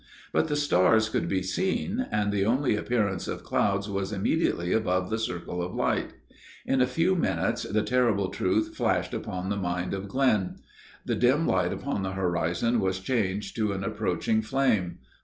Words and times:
But 0.33 0.47
the 0.47 0.55
stars 0.55 1.09
could 1.09 1.27
be 1.27 1.43
seen, 1.43 2.07
and 2.11 2.31
the 2.31 2.43
only 2.43 2.75
appearance 2.75 3.27
of 3.27 3.43
clouds 3.43 3.87
was 3.87 4.11
immediately 4.11 4.73
above 4.73 5.11
the 5.11 5.19
circle 5.19 5.61
of 5.61 5.75
light. 5.75 6.13
In 6.65 6.81
a 6.81 6.85
very 6.85 6.91
few 6.95 7.15
minutes 7.15 7.61
the 7.61 7.83
terrible 7.83 8.29
truth 8.29 8.75
flashed 8.75 9.13
upon 9.13 9.49
the 9.49 9.57
mind 9.57 9.93
of 9.93 10.07
Glenn. 10.07 10.55
The 11.05 11.13
dim 11.15 11.45
light 11.45 11.71
along 11.71 12.01
the 12.01 12.13
horizon 12.13 12.79
was 12.79 12.99
changed 12.99 13.55
to 13.57 13.73
an 13.73 13.83
approaching 13.83 14.41
flame. 14.41 14.97